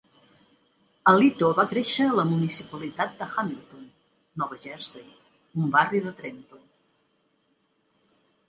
Alito 1.11 1.49
va 1.59 1.65
créixer 1.73 2.07
a 2.11 2.15
la 2.19 2.25
municipalitat 2.29 3.13
de 3.19 3.27
Hamilton, 3.35 3.85
Nova 4.43 4.57
Jersey, 4.67 5.07
un 5.63 5.71
barri 5.77 6.03
de 6.07 6.15
Trenton. 6.23 6.67